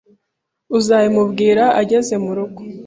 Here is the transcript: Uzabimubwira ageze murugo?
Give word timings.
Uzabimubwira 0.77 1.63
ageze 1.81 2.13
murugo? 2.23 2.61